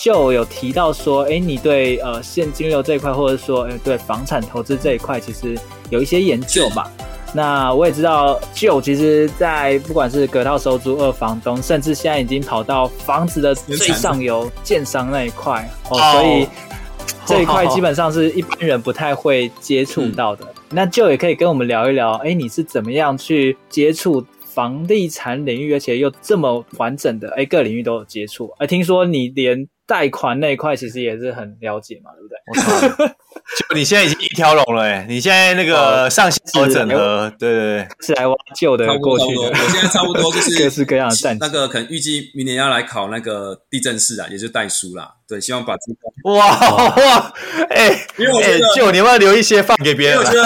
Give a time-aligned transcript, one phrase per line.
[0.00, 5.54] 就有提到说，哎，你对呃现金流这一块，或者说，哎，对房产投资这一块，其实
[5.90, 6.90] 有一些研究吧。
[7.34, 16.48] 那我也知道，就其实，在不管是隔套收租、二房东，甚至现在已经跑到房子的最上游建商那一块哦，所以
[17.26, 20.46] 这一块基本上是一般人不太会接触到的。
[20.70, 28.52] 那就也可以跟我们聊一聊，哎，你是怎么样去接触房地产领域，而且又这么完整的，哎，各领域都有接触。
[28.58, 32.36] 哎听说你连贷款那一块其实也是很了解嘛，对不对？
[32.46, 33.06] 我操！
[33.68, 39.42] 就你现在已经一条龙了哎，你现在那个上下游整合，对对对，是来挖旧的过去的。
[39.42, 41.38] 我现在差不多就是 各式各样的战绩。
[41.40, 45.10] 那个可能预计明年要来考那个地震士啊，也就是代书啦。
[45.28, 46.48] 对，希望把这个哇
[46.96, 47.32] 哇
[47.70, 50.18] 哎，因为我觉得就你要留一些放给别人？
[50.18, 50.42] 我觉得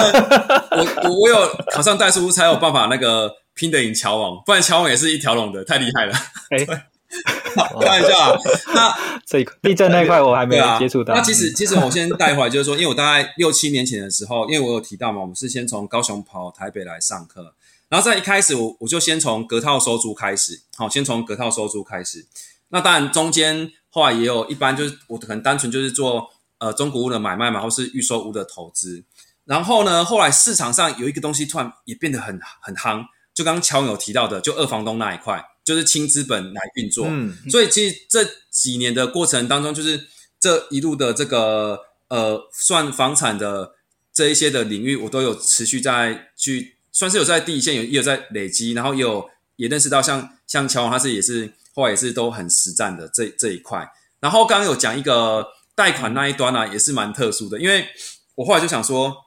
[0.71, 1.35] 我我我有
[1.71, 6.13] 考上代书才有办法那个拼得赢乔王，不然乔王也是一条龙的，太厉害了。
[6.49, 6.87] 哎。
[7.55, 8.37] 开玩笑啊，
[8.73, 8.93] 那
[9.25, 11.13] 这一块地震那一块我还没有接触到。
[11.13, 17.53] 啊、那其实其实我先带回来，就是说，因为我大概六七年前的时候，因为我有提到嘛，我们是先从高雄跑台北来上课，
[17.87, 22.25] 然后在一开始我我就先从隔套收租开始，好，先从隔套收租开始。
[22.69, 29.05] 那当然中间后来也有一般就是我可能单纯就是做呃中古屋的买卖嘛，或是预售屋的投资。
[29.45, 35.45] 然后呢，后来市场上有一个东西突然也变得很很夯，就刚刚乔有提到的，就二房东那一块。
[35.65, 40.07] 就是轻资本来运作，嗯，所以其实这几年的过程当中，就是
[40.39, 43.73] 这一路的这个呃，算房产的
[44.13, 53.91] 这一些的领域，我都有持续在去，算是有在第一线有也有在累积，然后也有也认识到像像乔王他是也是后来也是都很实战的这这一块。
[54.19, 57.87] 然后刚刚有讲一个贷款那一端呢、啊，也是蛮特殊的，因为
[58.35, 59.17] 我后来就想说，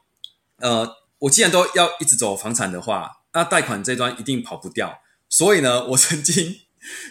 [0.58, 0.88] 呃，
[1.18, 5.00] 我既然都要一直走房产的话，那贷款这一端一定跑不掉。
[5.28, 6.56] 所以呢， 我曾经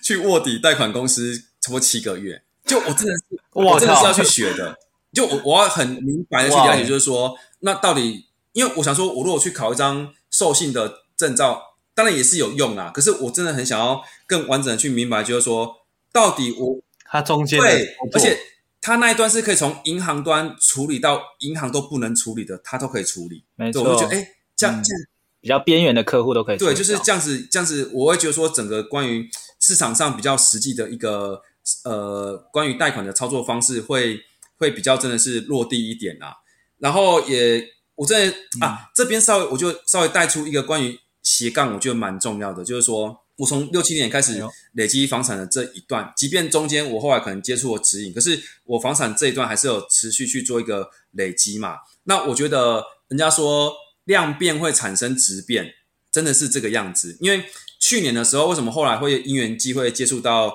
[0.03, 4.77] 去卧底贷款公司差不多七个月，就我真的是，我真的是要去学的。
[5.13, 11.61] 就我我要很明白的去了解，就是说，那到底，因为我想说，我如果去考一张授信的证照，
[11.95, 12.91] 当然也是有用啊。
[12.93, 15.73] 可是我真的很想要更完整的去明白，就是说，
[16.11, 18.37] 到底我它中间对，而且
[18.81, 23.45] 它那一端是可以从银行端处理到银行都不能处理的，它都可以处理。
[23.55, 25.03] 没错，我就觉得哎，这样这样。
[25.39, 31.41] 比较边缘的客户都可以对，就是这样子，这样子，我会觉得说，整个关于市场上比较实际的一个
[31.85, 34.17] 呃，关于贷款的操作方式会，
[34.57, 36.37] 会会比较真的是落地一点啦。
[36.79, 37.63] 然后也，
[37.95, 44.43] 我这啊这边稍微我就稍微带出一个关于斜杠，我觉得蛮重要的，就是说我从六七年开始
[44.73, 51.75] 累积房产的这一段，即便中间我后来可能接触了指引，可是我房产这一段还是有持续去做一个累积嘛。
[52.05, 53.71] 那我觉得人家说。
[54.07, 55.73] 量变会产生质变，
[56.11, 57.17] 真的是这个样子。
[57.19, 57.43] 因为
[57.79, 60.53] 去年的时候，为什么后来会因缘际会接触到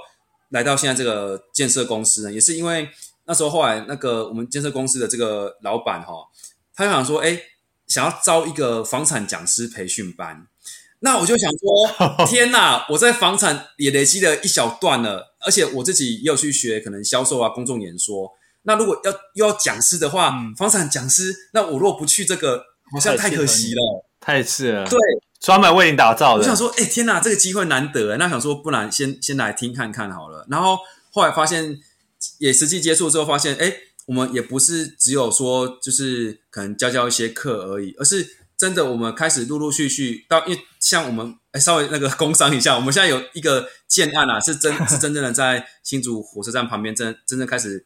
[0.49, 2.33] 来到现在这个建设公司呢？
[2.33, 2.89] 也是因为
[3.27, 6.15] 那时候后来那个我们建设公司的这个老板哈，
[6.75, 7.41] 他就想说，哎，
[7.87, 10.47] 想要招一个房产讲师培训班。
[11.01, 12.87] 那我就想说， 天哪！
[12.89, 18.33] 我在房产也累积了一小段了，而且我自己也有去学可能销售啊、公众演说。
[18.63, 22.72] 那如果要又要讲师的话，嗯、房产讲师，那我如果不去这个。
[22.93, 24.87] 好像太可惜了，太次了。
[24.87, 24.99] 对，
[25.41, 26.41] 专门为你打造的。
[26.41, 30.47] 我想说，哎，天哪，这个机会难得，那想说，不然先先来听看看好了。
[30.49, 30.79] 然后
[31.11, 31.81] 后来发现，
[32.39, 33.75] 也实际接触之后发现，哎，
[34.07, 47.85] 我们也不是只有说就是可能教教一些课而已，而是真的我们开始陆陆续续到，因为像我们哎稍微那个工商一下，我们现在有一个建案啊，是真是真正的在新竹火车站旁边，真真正开始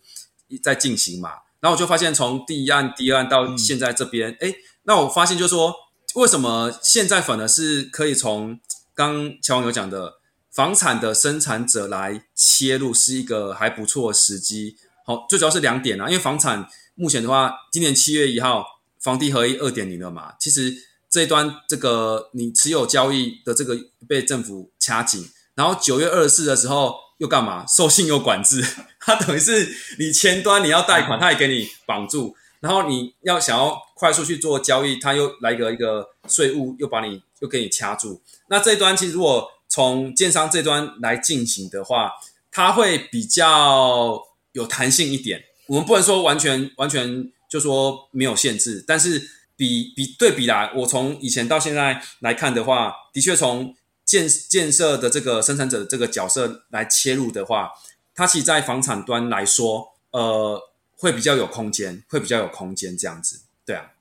[0.63, 1.31] 在进行嘛。
[1.61, 4.55] 然后我就发现，从第一案、第二案到现在这边，哎、嗯。
[4.87, 5.75] 那我发现，就是说，
[6.15, 8.59] 为什么现在反而是可以从
[8.95, 10.15] 刚乔王有讲的
[10.53, 14.77] 房产的生产者来切入，是一个还不错的时机。
[15.05, 18.65] 好，最主要是两点啊，因为房产目前的话，今年七月一号，
[19.01, 20.73] 房地合一二点零了嘛，其实
[21.11, 23.77] 这一端这个你持有交易的这个
[24.09, 27.67] 被政府掐紧，然后九月二十四的时候又干嘛？
[27.67, 28.65] 授信又管制，
[29.01, 29.69] 它等于是
[29.99, 32.37] 你前端你要贷款，它也给你绑住。
[32.67, 38.21] 然后你要想要快速去做交易，他又来一个一个税务，又把你又给你掐住。
[38.49, 42.11] 那这一端其实如果从建商这端来进行的话，
[42.51, 44.21] 它会比较
[44.51, 45.45] 有弹性一点。
[45.69, 57.71] 我们不能说完全完全就说没有限制，但是比比对比来，我从以前到现在来看的话，的确从建建设的这个生产者的这个角色来切入的话，
[58.13, 60.61] 它其实在房产端来说，呃，
[60.97, 63.41] 会比较有空间，会比较有空间这样子。
[63.65, 63.93] 对啊，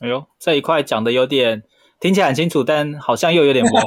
[0.00, 1.62] 哎呦，这一块讲的有点。
[2.00, 3.86] 听起来很清楚，但好像又有点模糊。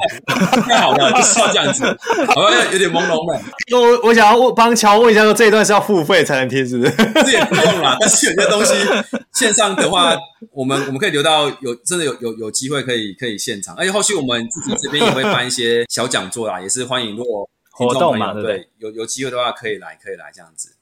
[0.68, 1.84] 太 好了，就是要这样子，
[2.32, 3.42] 好像有点朦胧了。
[3.72, 6.92] 我我想要问帮乔问一下，说这一段是要付费才能听，是不是？
[7.24, 8.72] 这也不用啦，但是有些东西
[9.32, 10.16] 线上的话，
[10.52, 18.68] 我们我们可以留到有真的有有有机会可以可以现场，而且后续我们自己这边也会办一些小讲座啦，也是欢迎如果活动嘛，对不对？
[18.78, 20.72] 有有机会的话可以来，可以来这样子。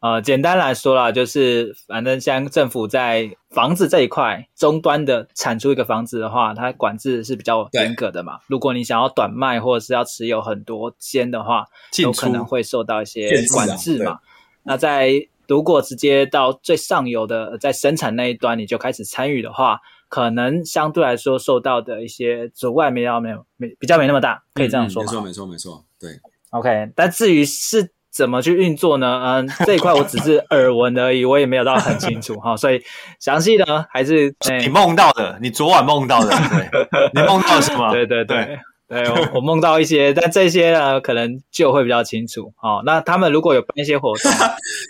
[0.00, 8.38] 呃，简单来说啦，就是反正像政府在房子这一块终端的产出一个房子的话，它管制是比较严格的嘛。
[8.46, 11.64] 如果你想要短卖或者是要持有很多间的话，
[11.98, 14.18] 有可能会受到一些管制嘛。
[14.64, 15.10] 那在
[15.48, 25.06] 如果直接到最上游的在生产那一端你就开始参与的话，可能相对来说受到的一些阻碍没有没有没比较没那么大，可以这样说吗？
[25.06, 26.10] 嗯，没错没错没错，对。
[26.50, 27.90] OK，但至于是。
[28.16, 29.20] 怎么去运作呢？
[29.24, 32.82] 嗯， 这一块我只是耳闻而已，我也没有到很清楚 哈，所以
[33.20, 37.92] 详细的还是你梦到的，你昨晚梦到的， 对，你梦到什么？
[37.92, 38.58] 对对对
[38.88, 42.52] 对，对，我我梦到一些，但这些呢，可能就会比较清楚。
[42.56, 44.32] 好，那他们如果有办一些活动，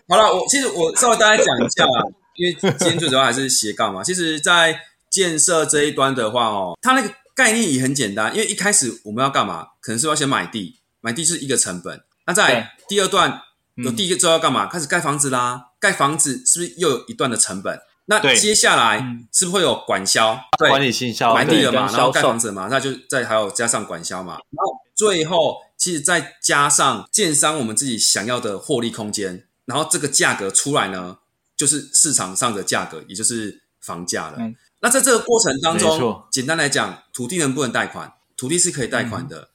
[0.09, 1.85] 好了，我其实我稍微大概讲一下，
[2.37, 4.05] 因为今天最主要还是斜杠嘛。
[4.05, 4.79] 其实，在
[5.11, 9.67] 建设这一端的话哦，它那个概念也很简单，因为一开始我们要干嘛？
[9.81, 12.01] 可能是要先买地，买地是一个成本。
[12.27, 13.43] 那在第二段
[13.77, 14.67] 有第一个之后要干嘛？
[14.67, 17.81] 开始盖房子啦，盖房子是不是又有一段的成本？
[18.07, 18.99] 那接下来
[19.33, 20.39] 是不是会有管销？
[20.59, 24.35] 对，管理行销，买地了嘛，然后盖房子嘛，那就再还有加上管销嘛。
[24.35, 31.19] 然后最后其实再加上建商我们自己想要的获利空间，然后这个价格出来呢，
[31.57, 34.39] 就是市场上的价格，也就是房价了。
[34.81, 38.13] 那在这个过程当中，简单来讲，土地能不能贷款？
[38.37, 39.49] 土地是可以贷款的。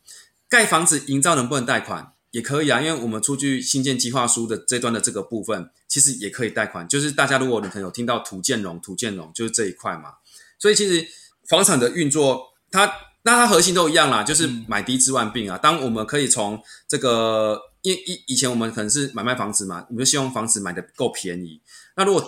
[0.50, 2.12] 盖房子营造能不能贷款？
[2.32, 6.88] 也可以啊，因为我们出具新建计划书的这段的这个部分，其实也可以贷款。
[6.88, 10.14] 就是大家如果你可能有听到土建融、土建融，就是这一块嘛。
[10.58, 11.06] 所以其实
[11.48, 12.42] 房产的运作，
[12.72, 12.86] 它
[13.24, 15.58] 那它核心都一样啦，就是买低治万病啊。
[15.58, 21.60] 当我们可以从这个，因为以以前我们可能是买卖房子嘛，我们就希望房子买的够便宜。
[21.96, 22.22] 那如果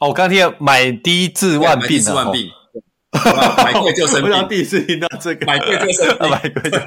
[0.00, 2.50] 哦，我刚听买低治万病，治万病，
[3.56, 4.32] 买贵就生病。
[4.32, 6.78] 我第一次听到这个，买贵就生病，买贵就。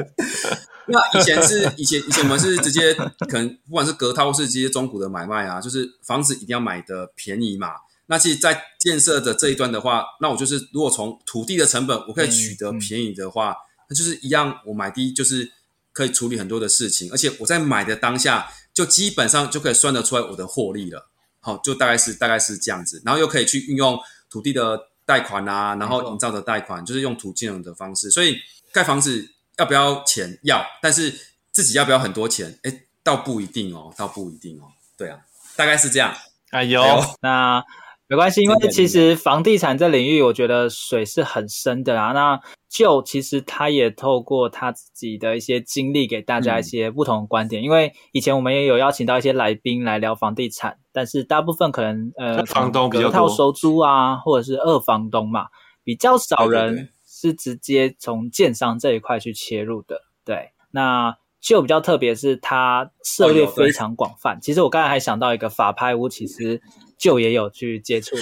[0.90, 7.72] 那以前是以前以前我们是直接可能不管是隔套或是直接中古的买卖啊，就是房子一定要买的便宜嘛。
[8.10, 13.54] 那其实，在建设的这一端的话，那我就是如果从土地的成本我可以取得便宜的话，
[13.90, 15.52] 那就是一样，我买地就是
[15.92, 21.10] 可以处理很多的事情，而且我在买的当下就基本上就可以算得出来我的获利了。
[21.42, 24.00] 好，就大概是大概是这样子，然后又可以去运用
[24.30, 28.38] 土地的贷款啊，然后营造的贷款，就是用土金融的方式，所以
[28.72, 29.34] 盖房子。
[29.58, 30.38] 要不要钱？
[30.44, 31.12] 要，但是
[31.52, 32.60] 自己要不要很多钱？
[32.62, 32.72] 哎，
[33.02, 34.70] 倒不一定哦，倒不一定哦。
[34.96, 35.18] 对啊，
[35.56, 36.14] 大概是这样。
[36.52, 37.64] 哎呦，哎呦那
[38.06, 42.12] 没关系，因为其实房地产这领域，我觉得水是很深的啊。
[42.12, 42.40] 那
[42.70, 47.62] 就其实他也透过他自己的一些经历，给大家一些不同的观点。
[47.62, 55.48] 嗯、因为以前我们也有邀请到一些来宾来聊房地产，但是大部分可能呃，房东比较套收租啊，或者是二房东嘛，
[55.84, 56.90] 比较少人。
[57.20, 60.52] 是直接从建商这一块去切入的，对。
[60.70, 64.38] 那就比较特别，是它涉猎非常广泛。
[64.40, 66.62] 其实我刚才还想到一个法拍屋，其实
[66.96, 68.16] 就也有去接触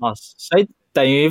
[0.00, 1.30] 嘛，哦，所以等于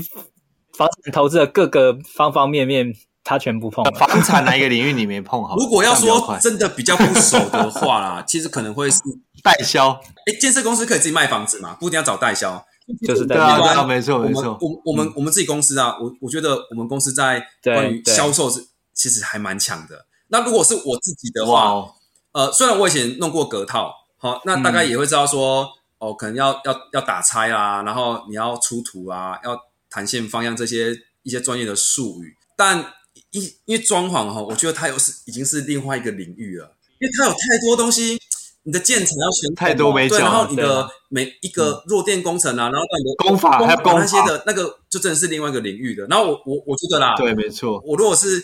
[0.79, 3.83] 房产投资的各个方方面面，他全部碰。
[3.95, 5.57] 房产哪一个领域你没碰好？
[5.57, 9.01] 如果要说真的比较不熟的话啦， 其实可能会是
[9.43, 9.91] 代销。
[9.91, 11.75] 哎，建设公司可以自己卖房子嘛？
[11.81, 12.65] 不一定要找代销。
[13.05, 14.57] 就是对啊，对啊，没错没错。
[14.61, 20.05] 我我们我们自己公司啊，我我觉得我们公司在关于销售是其实还蛮强的。
[20.29, 21.85] 那如果是我自己的话，
[22.31, 25.67] 呃，虽然我以前弄过隔套，好，那大概也会知道说，
[25.99, 29.55] 哦，可能要要要打拆啊，然后你要出图啊，要
[29.89, 32.35] 弹线方向这些一些专业的术语。
[32.55, 32.93] 但
[33.31, 38.19] 因因为装潢哈，我觉得它又是已经是另外一个领域了，因为它有太多东西。
[38.63, 46.05] 你的建材要选太多没对，然后你的每一个弱电工程啊，然后到你的工法还有工法那些的那个，就真的是另外一个领域的。
[46.07, 47.81] 然后我我我觉得啦，对，没错。
[47.85, 48.43] 我如果是，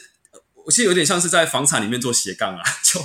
[0.64, 3.00] 我其实有点像是在房产里面做斜杠啊， 就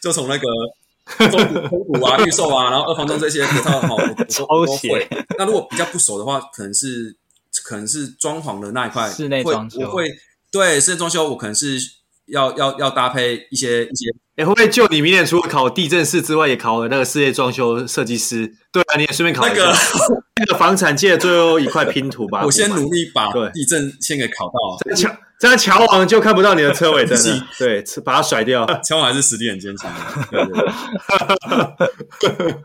[0.00, 0.48] 就从那个
[1.28, 5.06] 中古、中古啊、预售啊，然后二房东这些，我都好，我都都会。
[5.38, 7.14] 那如果比较不熟的话，可能是
[7.64, 10.08] 可能是装潢的那一块，室内装修，我会
[10.50, 11.78] 对室内装修，我可能是
[12.26, 14.14] 要要要搭配一些一些。
[14.36, 18.52] 哎，会不会就你明年除了考地震师之外，也考了那个室内装修设计师？
[18.70, 19.74] 对啊，你也顺便考一下那个
[20.40, 22.42] 那个房产界的最后一块拼图吧。
[22.44, 24.94] 我先努力把对地震先给考到。
[24.94, 27.46] 乔这样乔王就看不到你的车尾灯了。
[27.58, 28.66] 对，把它甩掉。
[28.84, 30.00] 乔王还是实力很坚强的。
[32.20, 32.56] 对对对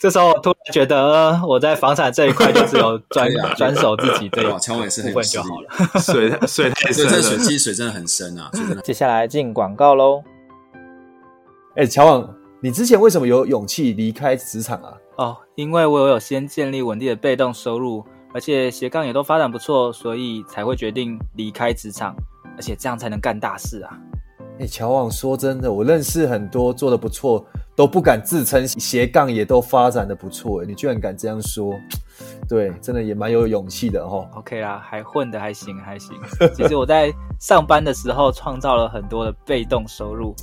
[0.00, 6.00] 这时候我突然觉得，我在房产这一块就只有专专守自己这一乔王也是很有实力了。
[6.00, 8.50] 水水太深了，这水其实水真的很深啊。
[8.84, 10.22] 接下来进广告喽。
[11.78, 14.92] 哎，乔王，你之前为什么有勇气离开职场啊？
[15.16, 18.04] 哦，因为我有先建立稳定的被动收入，
[18.34, 22.16] 而且斜杠也都发展不错，所以才会决定离开职场，
[22.56, 23.96] 而且这样才能干大事啊。
[24.58, 31.72] 哎，乔王，说真的，我认识很多做的不错，都不敢自称斜杠也都发展的不错，你居然敢这样说，
[32.48, 34.28] 对，真的也蛮有勇气的哦。
[34.34, 36.18] OK 啦，还混的还行还行。
[36.56, 40.34] 其实我在上班的时候创造了很多的被动收入。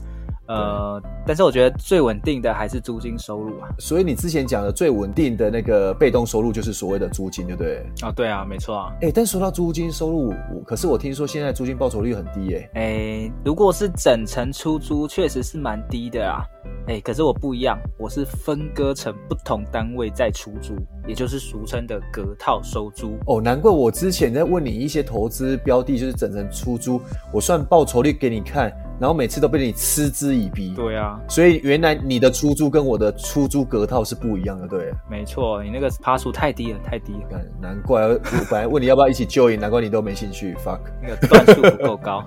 [0.48, 3.70] 呃，但是我觉得最稳定的还是租金收入啊。
[3.80, 7.86] 所以你之前讲的最稳定的那个被动收入就是所谓的租金，对不对？
[8.04, 8.94] 哦，对啊，没错啊。
[9.02, 10.34] 哎，但说到租金收入，
[10.66, 12.70] 可是我听说现在租金报酬率很低哎。
[12.76, 16.44] 哎，如果是整层出租，确实是蛮低的啊。
[16.88, 20.76] 哎，可是我不一样，我是分割成不同单位再出租，
[21.08, 23.18] 也就是俗称的隔套收租。
[23.26, 27.02] 哦，难怪我之前在问你一些投资标的，就是整层出租，
[27.34, 28.72] 我算报酬率给你看。
[29.00, 30.74] 然后每次都被你嗤之以鼻。
[30.76, 34.94] 对啊，所以原来你的出租跟我的出租隔套是不一样的，对。
[35.10, 37.42] 没错，你那个爬数太低了，太低了。
[37.62, 40.56] 难怪我本来问你要不要一起 join，难怪你都没兴趣。
[40.56, 42.24] fuck，那个段数不够高。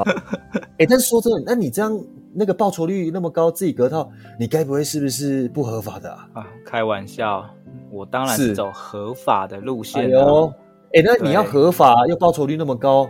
[0.78, 1.98] 哎，但是说真的，那你这样
[2.34, 6.28] 那个报酬率那么高，自己隔套，你该不会是不是不合法的啊？
[6.34, 7.44] 啊，开玩笑，
[7.90, 10.04] 我当然是走合法的路线。
[10.04, 10.52] 哎呦，
[10.92, 13.08] 哎，那你要合法又报酬率那么高。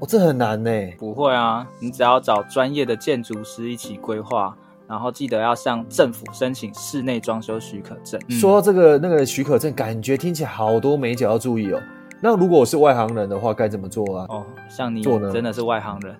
[0.00, 0.70] 哦，这很难呢。
[0.96, 8.20] 不会啊，你只要找专业的建筑师一起规划，然后记得要向政府申请室内装修许可证。
[8.28, 11.82] 嗯、说到这个那个许可证，感觉听起来好多美角要注意哦。
[12.20, 14.26] 那如果我是外行人的话，该怎么做啊？
[14.28, 16.16] 哦，像你做真的是外行人，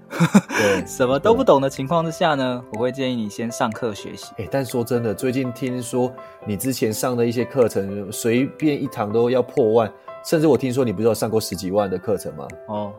[0.49, 4.33] 对， 什么都不懂的情况之下呢，我会建议你先上课学习。
[4.39, 6.13] 哎，但说真的，最近听说
[6.47, 9.93] 你之前上的一些课程，随便一堂都要破万，
[10.25, 12.47] 甚至我听说你不是有上过十几万的课程吗？
[12.67, 12.93] 哦。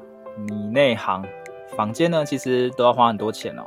[0.47, 1.23] 你内行，
[1.75, 3.63] 房间呢，其实都要花很多钱哦。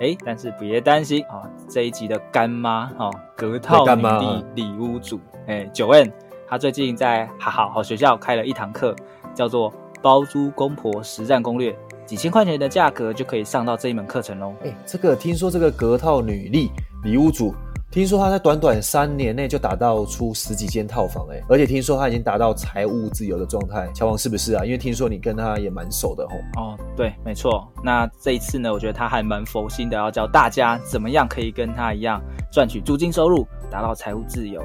[0.00, 6.10] 哎，但是别担心啊、哦，这一集的干妈哦，隔套女力里屋主，哎，Joanne，
[6.48, 8.96] 她最近在好好好学校开了一堂课，
[9.34, 14.54] 叫做包租公婆实战攻略，几千块钱的价格就可以上到这一门课程喽。
[14.64, 16.70] 哎，这个听说这个隔套女力
[17.04, 17.54] 里屋主。
[17.90, 23.90] 听说他在短短三年内就打造出十几间套房，哎，而且听说他已经达到财务自由的状态。
[23.92, 24.64] 乔王是不是啊？
[24.64, 26.36] 因为听说你跟他也蛮熟的吼。
[26.62, 27.66] 哦，对，没错。
[27.82, 34.62] 那这一次呢，我觉得他还蛮佛心的，要教大家怎么样可以跟他一样赚取租金收入，达到财务自由。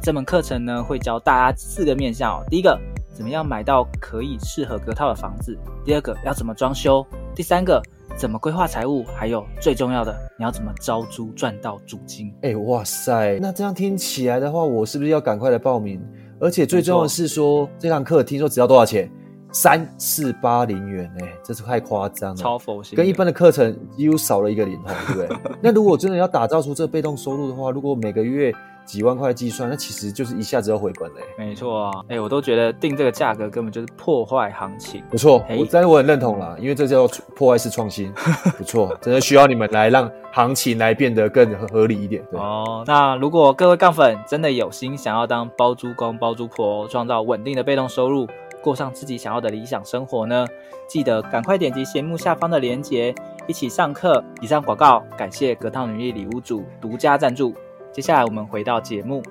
[0.00, 2.44] 这门课程呢，会教大家四个面向哦。
[2.48, 2.80] 第一个，
[3.22, 5.52] 怎么样买到可以适合隔套的房子；
[5.84, 7.80] 第二个，要怎么装修；第三个。
[8.16, 9.04] 怎么规划财务？
[9.16, 12.34] 还有最重要的，你要怎么招租赚到租金？
[12.42, 13.38] 哎，哇塞！
[13.40, 16.02] 那这样听起来的话，我是不是要赶快来报名？
[16.40, 19.08] 而且最重要的是说，这堂课听说只要多少钱？
[19.52, 25.38] 三四八零元，哎，这是太夸张了，超佛心，跟一般的课程几乎少了一个零头，对不对？
[25.62, 28.52] 那如果真的要打造出这被动收入的话，如果每个月。
[28.84, 31.20] 几万块计算，那其实就是一下子要回本嘞。
[31.38, 35.02] 没错啊，哎，我都觉得定这个价格根本就是破坏行情。
[35.10, 38.12] 不错，我但是我很认同啦，因为这叫破坏式创新。
[38.58, 42.22] 不错，真的需要你们来让行情来变得更合理一点。
[42.30, 48.26] 对哦，那如果各位杠粉真的有心想要当包租公包租婆，创造稳定的被动收入，
[48.62, 50.46] 过上自己想要的理想生活呢，
[50.86, 53.14] 记得赶快点击节目下方的链接，
[53.46, 54.22] 一起上课。
[54.40, 57.54] 以上广告感谢格套女力礼物组独家赞助。
[57.94, 59.22] 接下来我们回到节目，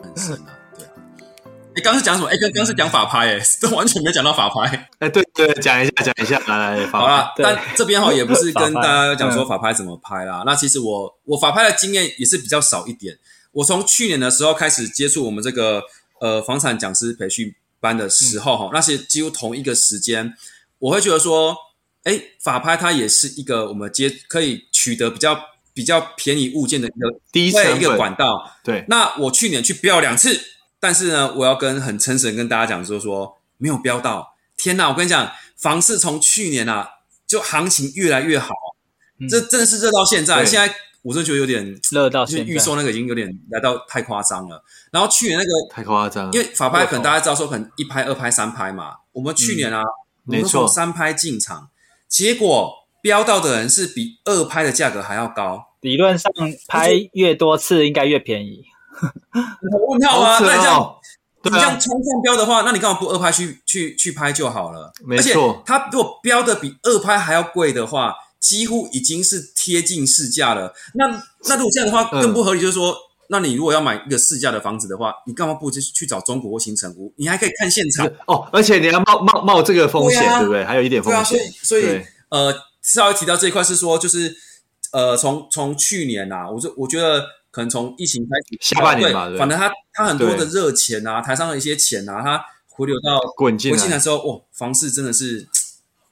[0.00, 0.92] 很深啊，对啊。
[1.74, 2.28] 哎，刚刚是讲什么？
[2.28, 4.88] 哎，刚刚是讲法拍，哎，都完全没讲到法拍。
[5.00, 10.44] 哎，对对，讲一下，讲一下，来来，好啦，但这边哈也不是跟大家讲说法拍怎么拍啦。
[10.46, 13.18] 那其实我我法拍的经验也是比较少一点。
[13.50, 15.82] 我从去年的时候开始接触我们这个
[16.20, 20.32] 呃房产讲师培训班的时候哈，那些几乎同一个时间，
[20.78, 21.56] 我会觉得说，
[22.04, 25.36] 哎，法拍它也是一个我们接可以取得比较。
[25.74, 28.84] 比较便宜物件的一个第一一个管道，对。
[28.88, 30.40] 那我去年去标两次，
[30.78, 34.34] 但是呢，我要跟很诚实跟大家讲说说没有标到。
[34.56, 36.88] 天哪，我跟你讲，房市从去年啊，
[37.26, 38.54] 就行情越来越好，
[39.18, 40.44] 嗯、这真的是热到现在。
[40.44, 44.64] 现在我真的觉得有点 热到现在，预售那个已经有点来到太夸张了。
[44.92, 48.98] 然后去年那个 太夸张，因为法拍可能大家知道说可能一拍、二拍、三拍嘛。
[49.10, 49.86] 我们去年啊，嗯、
[50.26, 51.68] 我们从三拍进场，
[52.08, 55.62] 结果标到的人是比二拍的价格还要高。
[55.82, 56.32] 理论上
[56.66, 58.64] 拍越多次应该越便宜。
[59.90, 60.94] 问号啊，那这样。
[61.42, 64.90] 你这样冲上标的话，那你干嘛不二拍去去去拍就好了？
[65.04, 70.72] 没错，而且它如果标的比二拍还要贵的话，几乎已经是贴近市价了。
[70.94, 71.06] 那
[71.46, 72.96] 那如果这样的话，更不合理，就是说，嗯、
[73.28, 77.12] 那你如果要买一个市价的房子的话，你干嘛不去去找中古或新城屋？
[77.18, 80.64] 你还可以看现场哦，而且你要冒冒冒这个风险，对，啊、对不对？
[80.64, 81.22] 还有一点风险。
[81.22, 84.36] 对啊，所以所以呃，稍微提到这一块是说，就是
[84.92, 87.26] 呃，从从去年啊，我就我觉得。
[87.54, 95.46] 可能从疫情开始，下半年嘛，对，反正他他很多的热钱啊，台上的一些钱啊，他回流到滚进来之后，哦，房市真的是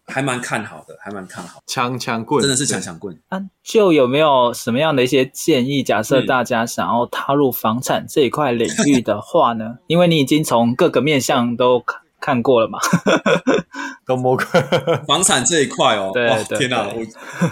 [0.07, 3.21] 还蛮看好的，还蛮看好，强强棍真的是强强棍。
[3.29, 5.83] 啊，就有没有什么样的一些建议？
[5.83, 9.79] 假设大家想要踏入房产这一块领域的话呢？
[9.88, 11.85] 因为你已经从各个面向都
[12.23, 12.79] 看看过了嘛，
[14.07, 14.45] 都摸过
[15.09, 16.12] 房产这一块哦。
[16.14, 17.05] 对对，天哪，我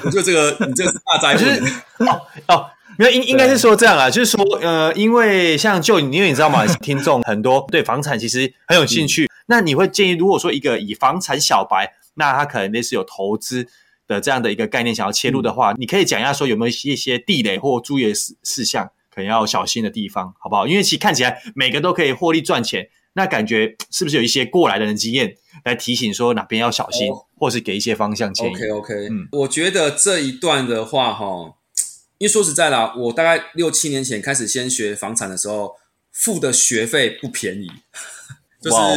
[0.04, 2.66] 我觉得这个 你这个是大灾问哦哦。
[2.98, 13.66] 没有应应该是说这样啊，就是说，呃，因为像就因为你知道嘛，听众很多对房产其实很有兴趣，嗯、那你会建议，如果说一个以房产小白，那他可能类似有投资
[14.06, 20.66] 的这样的一个概念，想要切入的话，嗯、你可以讲一下说有没有一些地雷或注意的事事项，可能要小心的地方，好不好？
[20.66, 31.54] 因为其实看起来每个都可以获利赚钱，那感觉是不是有一些过来的人经验来提醒说哪边要小心，哦、或是给一些方向建议？OK OK，嗯，我觉得这一段的话，哈。
[32.16, 35.76] 因为说实在啦，我大概六七年前开始先学房产的时候，
[36.10, 37.68] 付的学费不便宜，
[38.62, 38.96] 就是 Wow.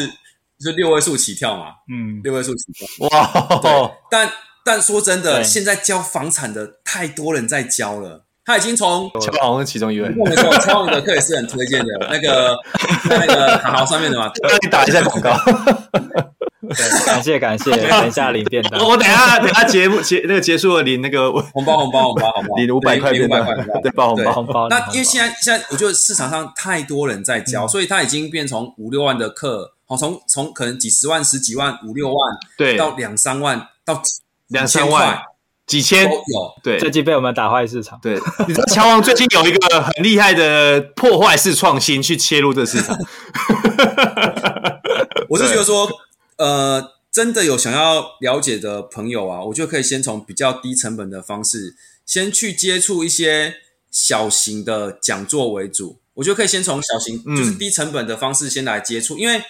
[0.60, 4.32] 就六位数起跳嘛，嗯，六位数起跳，哇 Wow.，但
[4.64, 12.58] 但说真的，现在教房产的太多人在教了，他已经从乔王是其中一位，没错，乔王的课也是很推荐的，那个
[13.10, 15.38] 那个好好上面的嘛，让你打一下广告。
[16.66, 18.88] 对，感谢感谢，等一下领便当。
[18.88, 23.46] 我等一下等一下节目结那个结束了领那个红包红包红包红包，领五百块便当，
[23.82, 24.16] 对，包。
[24.16, 24.68] 红包红包。
[24.70, 32.18] 那因为现在现在我觉得市场上太多人在教，所以他已经变从五六万的课，好从从可能几十万、十几万、五六万，
[32.58, 34.02] 对，到两三万到
[34.48, 35.22] 两三万、
[35.68, 36.22] 几千都有。
[36.64, 38.00] 对，最近被我们打坏市场。
[38.02, 42.98] 对，你知道乔王最近有一个很厉害的破坏式创新去切入这个市场。
[45.30, 45.90] 我是觉得说，
[46.38, 46.94] 呃。
[47.14, 51.76] 真的有想要了解的朋友啊，我就可以先从比较低成本的方式，
[52.08, 53.54] 先去接触一些
[53.92, 56.00] 小型的讲座为主。
[56.16, 59.16] 我觉得可以先从小型，就是低成本的方式先来接触。
[59.16, 59.44] 嗯、因为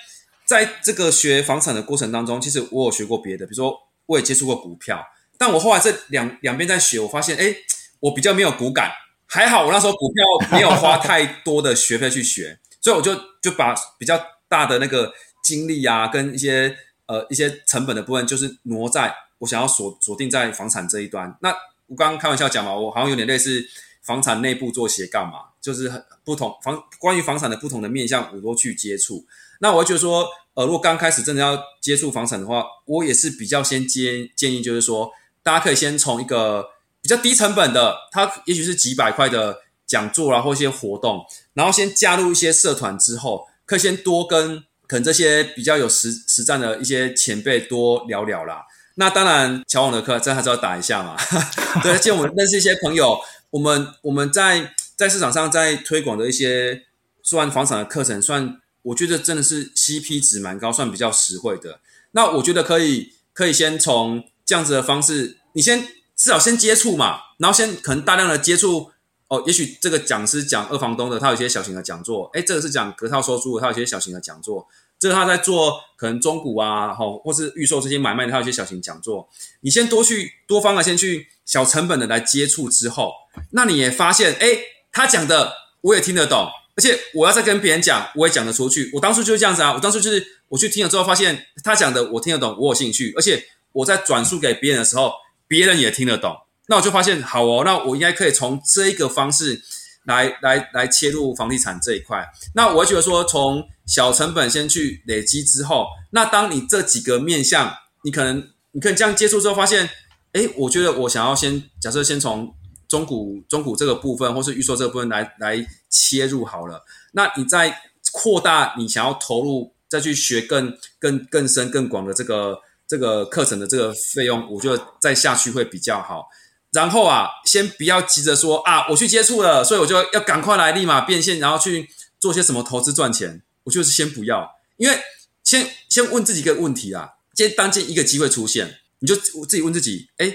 [0.44, 3.74] 在这个学房产的过程当中，其实我有学过别的，比如说
[4.08, 5.02] 我也接触过股票，
[5.44, 7.54] 但我后来这两两边在学，我发现，哎，
[8.00, 8.90] 我比较没有股感。
[9.28, 15.12] 还好我那时候股票没有花太多的学费去学，所以我就就把比较大的那个
[15.44, 16.78] 精力啊，跟一些。
[17.06, 21.38] 呃，一些成本的部分就是挪在我想要锁锁定在房产这一端。
[21.42, 21.50] 那
[21.88, 23.62] 我刚刚开玩笑讲嘛，我好像有点类似
[24.02, 29.26] 房产内部做斜杠嘛，就是很不同房关于房产的不同的面向，我都去接触。
[29.60, 35.12] 那我觉得说，呃，如果刚开始真的要接触房产的话，我也是比较先建建议，就是说
[35.44, 36.70] 大家可以先从一个
[37.02, 44.64] 比较低成本的，它也许是几百块的讲座啦，或一些活动，然后先加入一些社团之后，可以先多跟。
[44.86, 48.64] 可能这些比较有实实战的一些前辈多聊聊啦。
[48.96, 51.16] 那当然，乔网的课真的还是要打一下嘛。
[51.82, 53.18] 对，既然我们认识一些朋友，
[53.50, 56.84] 我们我们在在市场上在推广的一些
[57.24, 61.80] 算房产的课程，算我觉得真的是 CP 值蛮高，算比较实惠的。
[62.12, 65.82] 那我觉得可以可以先从这样子的方式，你先
[66.16, 68.92] 至少先接触嘛，然后先可能大量的接触。
[69.30, 72.30] 哦，也许这个讲师讲二房东的，他有一些小型的讲座。
[72.34, 74.68] 诶，这个是讲隔套收租的，他有一些小型的讲座。
[75.00, 79.28] 这个他在做可能中古啊，吼，或是预售这些买卖的，他有一些小型讲座。
[79.62, 83.12] 你先多去多方的先去小成本的来接触之后，
[83.52, 84.60] 那你也发现，诶，
[84.92, 85.52] 他讲的
[85.82, 88.92] 我也听得懂，而且我要再跟别人讲，我也讲得出去。
[88.94, 95.12] 我当初就是这样子啊，我当初就是我去听了之后，发现他讲的我听得懂，我有兴趣，而且我在转述给别人的时候，
[95.48, 96.36] 别人也听得懂。
[96.68, 99.62] 那我就发现，好哦，那我应该可以从这一个方式
[100.06, 102.26] 来来来切入房地产这一块。
[102.56, 109.90] 那我会觉得说，从小成本先去累积之后，那当你这几个面向，你可能你可以这样接触之后，发现，
[110.32, 112.56] 诶，我觉得我想要先假设先从
[112.88, 116.86] 中古中古这个部分，或是预售这个部分来来切入好了。
[117.12, 117.82] 那你再
[118.14, 122.60] 扩大你想要投入，再去学更更更深更广的这个
[122.94, 126.28] 这个课程的这个费用，我觉得再下去会比较好。
[126.72, 133.42] 然后啊，先不要急着说啊，我去接触了，所以我就要赶快来立马变现，然后去做些什么投资赚钱。
[133.64, 135.00] 我就是先不要，因为
[135.44, 140.32] 先先问自己一个问题啊，先当今一个机会出现，你就自己问自己，哎，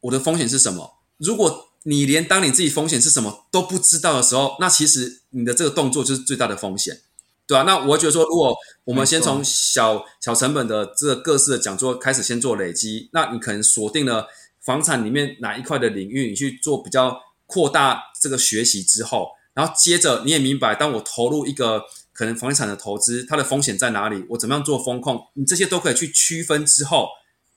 [0.00, 0.98] 我的风险是什么？
[1.16, 7.00] 如果你连当你自己风险是什么都不知道的时候，那其实你的这个动作就是最大的风险，
[7.46, 14.26] 对啊，那我会觉得说，如果我们先从小小成本的这个各式的讲座开始先做累积，那你可能锁定了
[14.64, 24.24] 房产里面哪一块的领域，你去做比较扩大这个学习之后，然后接着你也明白，当我投入一个可能房地产的投资，它的风险在哪里？
[24.30, 25.20] 我怎么样做风控？
[25.34, 27.08] 你这些都可以去区分之后，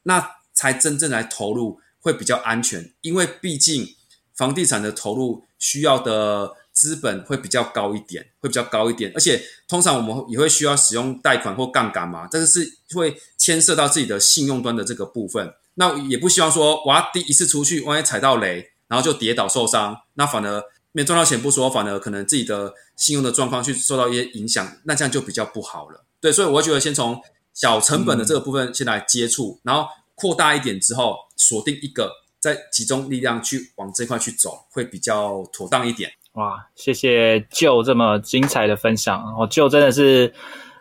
[0.03, 3.87] 那才真正来投入会比较安全，因为毕竟。
[4.35, 15.53] 房地产的投入需要的资本会比较高一点，会比较高一点，而且通常我们也会需要使用贷款或杠杆嘛，这个是会牵涉到自己的信用端的这个部分。
[15.75, 20.61] 那也不希望说我要第一次出去，万一踩到雷，然后就跌倒受伤，那反而
[20.91, 26.05] 没赚到钱不说，反而可能自己的信用的状况去受到一些影响，那这样就比较不好了。
[26.19, 27.21] 对，所以我觉得先从
[27.53, 32.11] 小成本的这个部分先来接触，然后扩大一点之后锁定一个。
[32.37, 36.11] 再集中力量去往这块去走，会比较妥当一点。
[36.35, 39.21] 哇，谢谢 Joe 这么精彩的分享。
[39.37, 40.33] 哦，Joe 真的是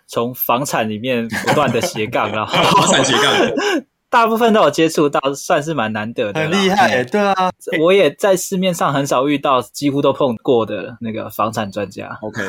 [0.07, 3.33] 从房产里面不断的斜杠，然 后房产斜杠，
[4.11, 6.41] 大部分都有接触到，算是蛮难得的。
[6.41, 12.19] 很厉害，对啊，我也在市面上很少遇到，几乎都碰过的那个房产专家。
[12.23, 12.43] OK.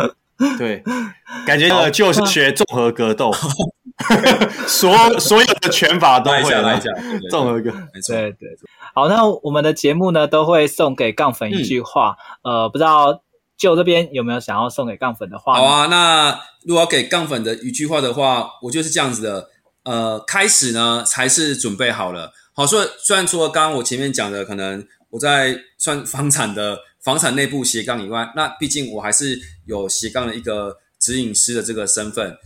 [0.56, 0.82] 对，
[1.46, 3.30] 感觉 Joe 是学综合格斗。
[4.66, 6.94] 所所有的拳法都会来讲，
[7.30, 7.70] 综合个，
[8.06, 8.48] 对对。
[8.94, 12.16] 好，那我们的节目呢，都会送给杠粉一句话。
[12.42, 13.22] 嗯、呃，不知道
[13.58, 15.54] Joe 这边有没有想要送给杠粉的话？
[15.54, 19.48] 好啊，那如果要给杠粉的一句话的话，我就是这样子的。
[19.82, 22.30] 呃，开始呢才是准备好了。
[22.54, 32.36] 好，所以虽然除了刚刚我前面讲的，可能我在算房产的房产内部斜杠以外，那毕竟我还是有斜杠的一个指引师的这个身份。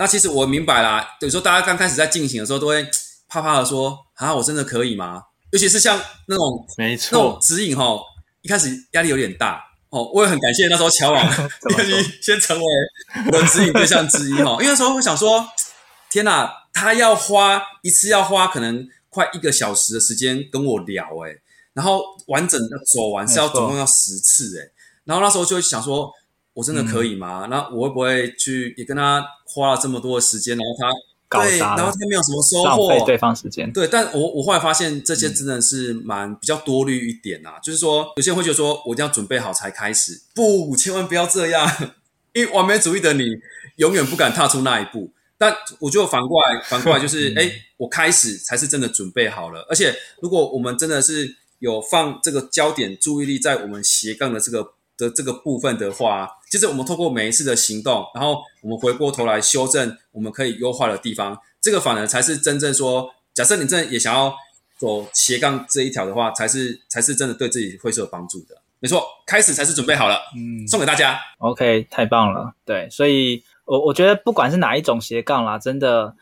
[0.00, 2.82] 那其实我明白啦，有时候大家刚开始在进行的时候，都会
[3.28, 7.84] 怕怕的说：“啊，我真的可以吗？”尤其是像那种没错那种指引哈，
[8.40, 10.10] 一开始压力有点大哦。
[10.14, 11.22] 我也很感谢那时候乔王
[11.76, 12.64] 愿意先成为
[13.26, 15.46] 我的指引对象之一哈，因为那时候会想说
[16.10, 21.42] ：“天哪，他要花一次要花可能快一个小时的时间跟我聊诶，
[21.74, 24.72] 然后完整的走完是要总共要十次诶，
[25.04, 26.10] 然后那时候就会想说。”
[26.52, 27.44] 我真的可以吗？
[27.44, 30.90] 嗯、那我会不会去也跟他花了这么多的时间，然后他
[31.28, 33.72] 搞对，然后他没有什么收获，浪费对方时间。
[33.72, 37.52] 对，但我我后来发现这些真的是蛮比较多虑一点啊。
[37.56, 41.94] 嗯、就是说，有些人会觉得说我一定要准备好才开始，不，千万不要这样，
[42.34, 43.24] 因为完美主义的你
[43.76, 45.12] 永远不敢踏出那一步。
[45.38, 49.64] 但我就反过来， 反过来就是，哎、嗯，我开始才是真的准备好了。
[49.70, 54.72] 而且，如果我们真的是有放这个焦点注意力在我们斜杠的这个。
[55.00, 64.32] 的这个部分的话，其实我们透过每一次的行动，然后我们回过头来修正我们可以优化的地方，这个反而才是真正说，假设你真的也想要
[64.76, 68.56] 走斜杠这一条的话，才是才是真的对自己会是有帮助的。
[68.78, 71.18] 没错，开始才是准备好了，嗯，送给大家。
[71.38, 76.14] OK，太棒了，对，所以我我觉得不管是哪一种斜杠啦，真的。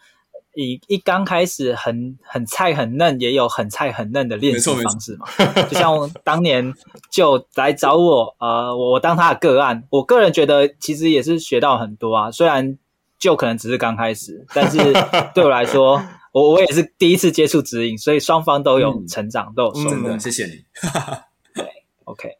[0.60, 5.26] 一一刚开始很很菜很嫩，也有很菜很嫩的练习方式嘛。
[5.68, 6.74] 就像当年
[7.12, 12.28] 就来找我，呃，我当他的个案，我个人觉得其实也是学到很多啊。
[12.32, 12.76] 虽然
[13.20, 14.78] 就可能只是刚开始，但是
[15.32, 19.90] 对我来说，我我也是第一次接触指引，所以双方都有成长，嗯、都有收获。
[19.90, 20.64] 真的，谢谢你。
[21.54, 21.64] 对
[22.02, 22.30] ，OK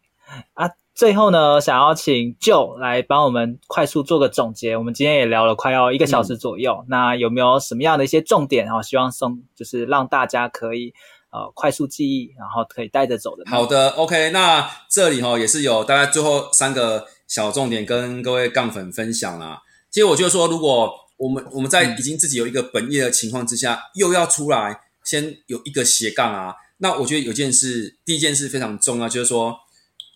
[0.54, 0.68] 啊。
[0.98, 4.76] 最后呢，想要请 Joe 来帮我们快速做个总结。
[4.76, 8.82] 我们今天也聊了快要一个小时左右，嗯、那有没有什么样的一些重点啊？
[8.82, 10.92] 希望送就是让大家可以
[11.30, 13.44] 呃快速记忆，然后可以带着走的。
[13.46, 19.62] 好的，OK，那这里哈也是有大概最后三个小重点跟各位杠粉分享啦。
[19.92, 29.61] 其实我觉得说，如果我们我们在已经自己有一个本业的情况之下，嗯、又要出来先有一个斜杠啊，那我觉得有件事，第一件事非常重要，就是说。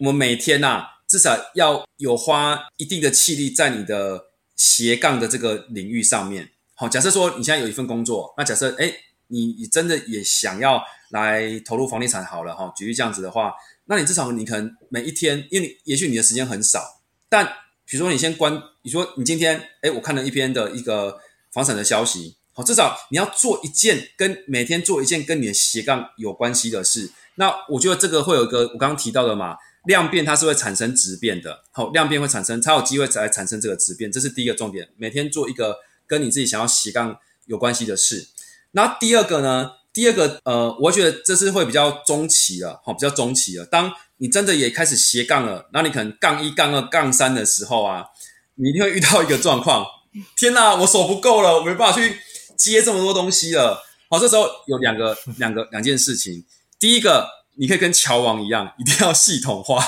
[0.03, 6.51] 我们每天呐、啊，至少要有花一定的气力在你的斜杠的这个领域上面。
[6.75, 8.93] 好，假设说你现在有一份工作，那假设诶
[9.29, 12.73] 你你真的也想要来投入房地产好了哈。
[12.77, 13.53] 举例这样子的话，
[13.85, 17.47] 那你至少你可能每一天，因为你也许你的时间很少，但
[17.85, 21.21] 比如说你先关，你说你今天诶我看了一篇的一个
[21.53, 27.13] 房产的消息，好，至少你要做一件跟每天做一件跟你的斜杠有关系的事。
[27.37, 29.57] 那我觉得这个会有一个我刚刚提到的嘛。
[29.85, 34.89] 量变它是会产生质变的，好，量变会产生，才有机会来产生这个质变，这是第一个重点。
[34.97, 38.29] 每天做一个跟你自己想要斜杠有关系的事。
[38.73, 39.73] 那第二个呢？
[39.93, 43.67] 第二个，呃，我觉得这是会比较中期了，好，比较中期了。
[43.67, 48.07] 当你真的也开始斜杠了，那你可能杠一、杠二、杠三的时候啊，
[48.55, 49.85] 你一定会遇到一个状况。
[50.35, 52.17] 天哪，我手不够了，我没办法去
[52.57, 53.83] 接这么多东西了。
[54.09, 56.43] 好，这时候有两个、两个、两件事情。
[56.79, 59.83] 第一个，你可以跟乔王一样， 一定要系统化，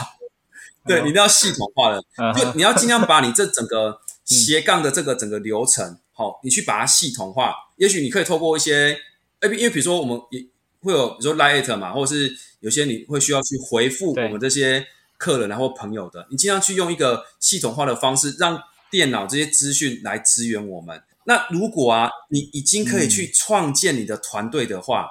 [0.86, 2.02] 对，你一定要系统化的，
[2.38, 7.54] 就你要尽量把你这整个 斜杠的这个整个流程，好，你去把它系统化。
[7.76, 8.96] 也许你可以透过一些，
[9.42, 10.46] 因为比如说我们也
[10.80, 14.86] 会有，比如说 Line 嘛，或者是有些你会需要去回复我们这些
[15.18, 21.02] 客人然后朋友的，你尽量去用一个系统化的方式，让电脑这些资讯来支援我们。
[21.24, 25.08] 那如果啊，你已经可以去创建你的团队的话，嗯、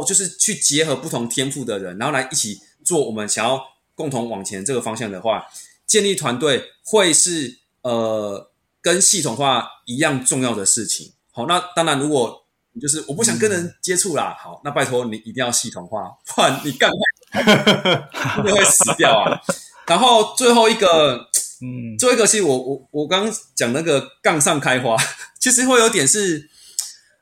[0.00, 3.62] 哦，就是去结合不同天赋的人，然后来一起做我们想要
[3.94, 5.46] 共同往前这个方向的话，
[5.86, 8.50] 建立团队会是呃
[8.80, 11.12] 跟系统化一样重要的事情。
[11.30, 16.90] 好，那当然，如果你就是我不想跟人接触啦，好，那拜托你一定要系统化，不然你干
[18.36, 19.40] 不真的会死掉啊。
[19.86, 21.28] 然后最后一个。
[21.64, 24.96] 嗯，最后一个是我我我刚刚讲那个杠上开花，
[25.38, 26.50] 其实会有点是，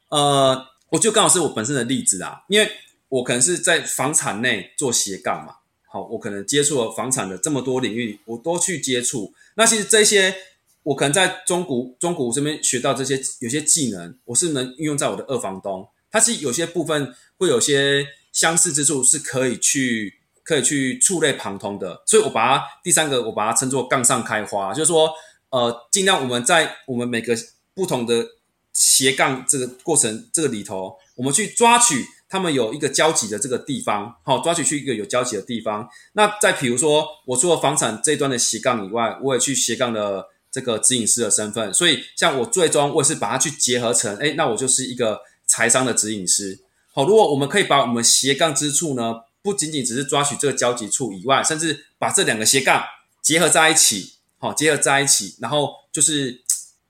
[0.08, 2.70] 呃，我就刚好是我本身的例子啊，因为
[3.08, 5.54] 我可能是在房产内做斜杠嘛，
[5.88, 9.32] 好，我可能接触了房产的这么多领域，我都去接触。
[9.54, 10.34] 那其实这些
[10.82, 20.18] 我可能在中古中古这边学到这些有些技能，我是能运用在我的二房东，它是有些部分会有些相似之处，是可以去。
[20.42, 25.08] 可以去触类旁通的，所以我把它第三个，我把它称作杠上开花，就是说，
[25.50, 27.36] 呃，尽量我们在我们每个
[27.72, 28.26] 不同的
[28.72, 35.88] 斜杠这个过程这个里头，我们去抓取他们有一个交集的这个地方，好，抓取去一个有交集的地方。
[36.12, 46.60] 那再比如说，我除了房产这一端的斜杠以外，我也去斜杠的这个指引师的身份，所以像我最终我也是把它去结合成，哎，那我就是一个财商的指引师。
[46.92, 52.84] 好，如果我们可以把我们斜杠之处呢，不仅仅只是抓取这个交集处以外，甚至把这两个斜杠
[53.22, 56.42] 结合在一起，好，结合在一起，然后就是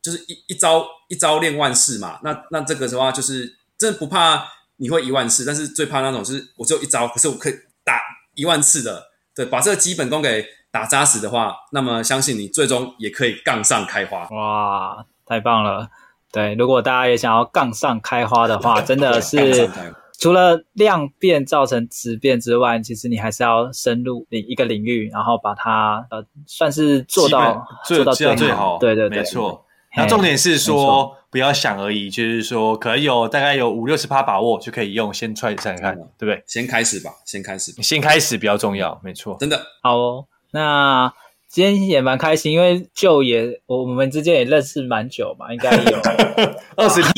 [0.03, 2.19] 就是一一招一招练万事嘛。
[2.23, 4.45] 那那这个的话，就是真的不怕
[4.77, 8.01] 你会一万次，但是最怕那种就是我只有一招，可是我可以打
[8.35, 9.05] 一万次的。
[9.35, 14.29] 对，把这个基本功给打扎实的话，那么相信你最终也可以杠上开花。
[14.31, 15.89] 哇，太棒了！
[16.33, 19.71] 对，如果大家也想要杠上开花的话， 真的是。
[20.19, 28.77] 除了量变造成质变之外，其实你还是要深入领一个领域，然后把它呃算是做到做到最好。
[28.79, 29.65] 对对对，没错。
[29.96, 36.42] 那重点是说不要想而已，就是说可能有大概有五六十趴把握就可以用，先踹踹看，对不对？
[36.46, 39.37] 先开始吧，先开始，先开始比较重要，没错。
[39.40, 41.12] 真的好哦，那。
[41.53, 45.98] 今天也蛮开心，因为 Joe 也我我们之间也认识蛮久嘛，应该有
[46.79, 47.12] 二十年、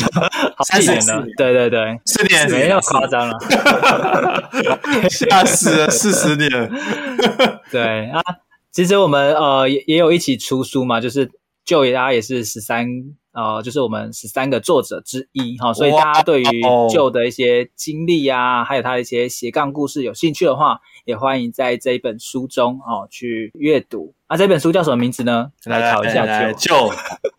[0.57, 1.23] 好几年了。
[1.37, 3.39] 对对对，四年没那么夸张了，
[5.11, 6.49] 吓死了，四十年。
[7.71, 8.23] 对啊，
[8.73, 11.31] 其实我们呃也也有一起出书嘛，就是
[11.85, 12.87] 也大家也是十三
[13.33, 24.13] 呃，就是我们十三个作者之一哈，所以大家对于 Joe 的一些经历啊，还有他的一些斜杠故事有兴趣的话，也欢迎在这一本书中哦去阅读。
[24.27, 25.51] 啊，这本书叫什么名字呢？
[25.65, 26.93] 来考一下就，就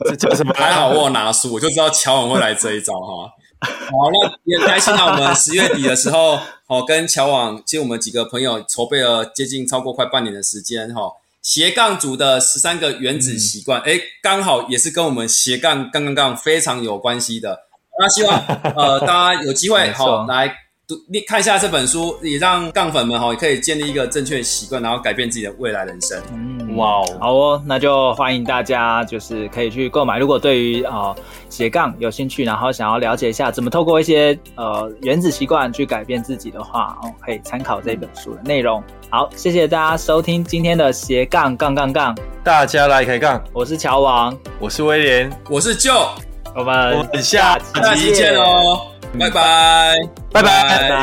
[0.10, 0.54] 这叫什么？
[0.56, 3.30] 还好我有拿书，我就知道乔王会来这一招哈。
[3.62, 5.14] 好，那也很开心啊。
[5.14, 11.04] 我们十月底的时候，好跟乔王，其实我们几个朋友筹备了接近超过快半年的时间哈。
[11.44, 17.60] 斜杠族的十三个原子习惯，哎、嗯，刚好也是跟我们斜杠杠杠杠非常有关系的。
[18.00, 18.44] 那希望
[18.76, 20.63] 呃 大家有机会好来。
[21.08, 26.22] 你看一下这本书，也让杠粉们哈也可以建立一个正确的习惯，然后改变自己的未来人生。
[26.34, 30.20] 嗯，哇哦，好哦，那就欢迎大家就是可以去购买。
[30.20, 31.16] 如果对于啊
[31.50, 38.84] 斜杠有兴趣，然后想要了解一下怎么透过一些呃原子习惯去改变自己的话，哦，可以参考这本书的内容。
[39.10, 43.42] 好，谢谢大家收听今天的斜杠杠杠杠，大家来开杠。
[43.54, 46.10] 我是乔王，我是威廉，我是 Joe，
[46.54, 47.58] 我们我们下
[47.96, 48.93] 期见哦。
[49.20, 49.96] 拜拜，
[50.32, 50.96] 拜拜，拜拜。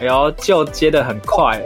[0.00, 1.62] 哎呦，就接的很快。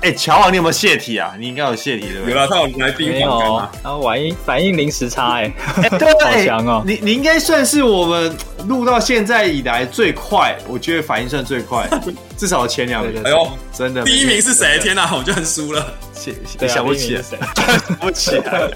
[0.00, 1.34] 哎，乔王，你有没有泄题啊？
[1.38, 2.34] 你应该有泄题对不对？
[2.34, 3.72] 有了，他有来宾访谈啊。
[3.82, 5.52] 然后反应反应零时差，哎，
[5.98, 6.82] 对，好强哦。
[6.86, 11.88] 你你应该算是我们录到现在以来最快，我觉得反应算最快，
[12.38, 13.20] 至少前两名。
[13.24, 14.78] 哎呦，真的，第一名是谁？
[14.80, 15.92] 天哪，我就很输了。
[16.12, 16.34] 谢，
[16.68, 18.70] 想不起来，想不起来。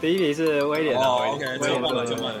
[0.00, 1.04] 第一名是 威廉的。
[1.04, 2.40] OK，就慢了，就慢了。